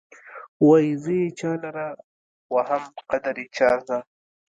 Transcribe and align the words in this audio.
وايې 0.65 0.93
زه 1.03 1.11
یې 1.21 1.27
چا 1.39 1.51
لره 1.63 1.87
وهم 2.53 2.83
قدر 3.09 3.35
يې 3.41 3.47
چا 3.55 3.69
زده. 3.81 3.99